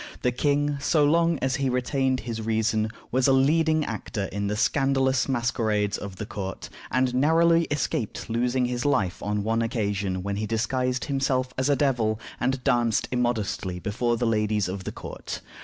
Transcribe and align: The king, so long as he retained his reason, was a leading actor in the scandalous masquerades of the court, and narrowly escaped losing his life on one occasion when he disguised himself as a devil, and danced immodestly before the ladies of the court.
The 0.23 0.31
king, 0.31 0.77
so 0.79 1.05
long 1.05 1.37
as 1.43 1.57
he 1.57 1.69
retained 1.69 2.21
his 2.21 2.41
reason, 2.41 2.89
was 3.11 3.27
a 3.27 3.31
leading 3.31 3.85
actor 3.85 4.23
in 4.31 4.47
the 4.47 4.55
scandalous 4.57 5.29
masquerades 5.29 5.95
of 5.95 6.15
the 6.15 6.25
court, 6.25 6.69
and 6.89 7.13
narrowly 7.13 7.65
escaped 7.65 8.27
losing 8.27 8.65
his 8.65 8.83
life 8.83 9.21
on 9.21 9.43
one 9.43 9.61
occasion 9.61 10.23
when 10.23 10.37
he 10.37 10.47
disguised 10.47 11.05
himself 11.05 11.53
as 11.55 11.69
a 11.69 11.75
devil, 11.75 12.19
and 12.39 12.63
danced 12.63 13.09
immodestly 13.11 13.77
before 13.77 14.17
the 14.17 14.25
ladies 14.25 14.67
of 14.67 14.85
the 14.85 14.91
court. 14.91 15.39